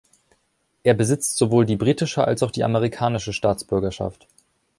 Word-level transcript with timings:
Er 0.81 0.95
besitzt 0.95 1.37
sowohl 1.37 1.67
die 1.67 1.75
britische 1.75 2.23
als 2.25 2.41
auch 2.41 2.49
die 2.49 2.63
amerikanische 2.63 3.33
Staatsbürgerschaft. 3.33 4.25